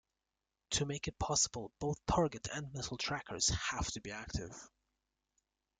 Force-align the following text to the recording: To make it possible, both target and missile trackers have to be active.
To 0.71 0.85
make 0.87 1.07
it 1.07 1.19
possible, 1.19 1.71
both 1.77 2.03
target 2.07 2.47
and 2.51 2.73
missile 2.73 2.97
trackers 2.97 3.49
have 3.49 3.85
to 3.91 4.01
be 4.01 4.09
active. 4.09 4.51